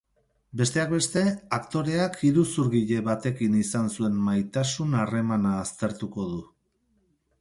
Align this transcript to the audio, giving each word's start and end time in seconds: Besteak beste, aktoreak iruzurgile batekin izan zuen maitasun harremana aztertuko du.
Besteak 0.59 0.87
beste, 0.93 1.21
aktoreak 1.57 2.17
iruzurgile 2.29 3.03
batekin 3.09 3.59
izan 3.61 3.91
zuen 3.99 4.17
maitasun 4.31 4.97
harremana 5.03 5.53
aztertuko 5.59 6.27
du. 6.35 6.41